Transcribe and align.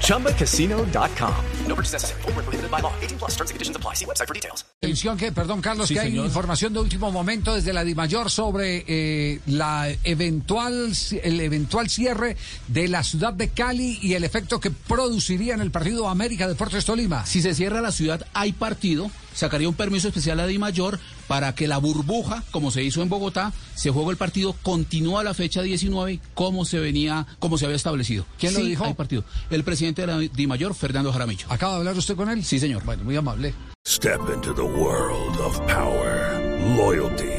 ChumbaCasino.com. 0.00 1.34
No 1.68 1.74
purchase 1.74 1.92
necessary. 1.94 2.22
Full 2.22 2.32
prohibited 2.34 2.70
by 2.70 2.80
law. 2.82 2.92
18 3.02 3.18
plus 3.18 3.32
terms 3.36 3.50
and 3.50 3.54
conditions 3.56 3.76
apply. 3.76 3.94
See 3.94 4.04
website 4.06 4.26
for 4.26 4.34
details. 4.34 4.64
Atención 4.82 5.16
que, 5.16 5.32
perdón, 5.32 5.62
Carlos, 5.62 5.88
Sí, 5.88 5.94
que 5.94 6.00
hay 6.00 6.10
señor. 6.10 6.26
información 6.26 6.72
de 6.74 6.80
último 6.80 7.10
momento 7.10 7.54
desde 7.54 7.72
la 7.72 7.84
DIMAYOR 7.84 8.30
sobre 8.30 8.84
eh, 8.86 9.40
la 9.46 9.88
eventual, 10.04 10.92
el 11.22 11.40
eventual 11.40 11.88
cierre 11.88 12.36
de 12.68 12.88
la 12.88 13.02
ciudad 13.02 13.32
de 13.32 13.48
Cali 13.48 13.98
y 14.02 14.12
el 14.14 14.24
efecto 14.24 14.60
que 14.60 14.70
produciría 14.70 15.54
en 15.54 15.60
el 15.62 15.70
partido 15.70 16.08
América 16.08 16.46
Deportes 16.48 16.84
Tolima. 16.84 17.24
Si 17.24 17.40
se 17.40 17.54
cierra 17.54 17.80
la 17.80 17.92
ciudad, 17.92 18.26
hay 18.34 18.52
partido. 18.52 19.10
Sacaría 19.34 19.68
un 19.68 19.74
permiso 19.74 20.06
especial 20.08 20.38
a 20.38 20.46
Di 20.46 20.58
Mayor 20.58 21.00
para 21.26 21.54
que 21.56 21.66
la 21.66 21.78
burbuja, 21.78 22.44
como 22.52 22.70
se 22.70 22.84
hizo 22.84 23.02
en 23.02 23.08
Bogotá, 23.08 23.52
se 23.74 23.90
juegue 23.90 24.10
el 24.12 24.16
partido, 24.16 24.54
continúa 24.62 25.24
la 25.24 25.34
fecha 25.34 25.60
19 25.62 26.20
como 26.34 26.64
se 26.64 26.78
venía, 26.78 27.26
como 27.40 27.58
se 27.58 27.64
había 27.64 27.76
establecido. 27.76 28.26
¿Quién 28.38 28.52
lo 28.54 28.60
Sí, 28.60 28.68
dijo? 28.68 28.84
Hay 28.84 28.94
partido. 28.94 29.24
El 29.50 29.64
presidente 29.64 30.02
de 30.02 30.06
la 30.06 30.18
Di 30.18 30.46
Mayor, 30.46 30.74
Fernando 30.74 31.12
Jaramillo. 31.12 31.46
¿Acaba 31.50 31.74
de 31.74 31.78
hablar 31.80 31.96
usted 31.96 32.16
con 32.16 32.28
él? 32.28 32.44
Sí, 32.44 32.58
señor. 32.58 32.82
Bueno, 32.84 33.04
muy 33.04 33.16
amable. 33.16 33.54
Step 33.86 34.20
into 34.32 34.54
the 34.54 34.64
world 34.64 35.36
of 35.38 35.58
power, 35.66 36.40
loyalty, 36.76 37.30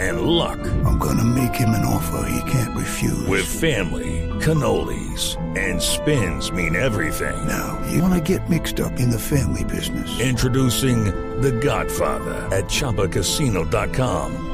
and 0.00 0.20
luck. 0.22 0.58
I'm 0.84 0.98
gonna 0.98 1.24
make 1.24 1.54
him 1.54 1.70
an 1.70 1.84
offer 1.84 2.28
he 2.28 2.50
can't 2.50 2.76
refuse. 2.76 3.26
With 3.26 3.46
family, 3.46 4.28
cannolis, 4.40 5.36
and 5.56 5.80
spins 5.80 6.52
mean 6.52 6.76
everything. 6.76 7.34
now, 7.46 7.78
you 7.90 8.02
wanna 8.02 8.20
get 8.20 8.48
mixed 8.50 8.80
up 8.80 9.00
in 9.00 9.10
the 9.10 9.18
family 9.18 9.64
business. 9.64 10.08
Introducing 10.20 11.04
The 11.40 11.52
Godfather 11.52 12.34
at 12.52 12.64
ChumbaCasino.com. 12.68 14.53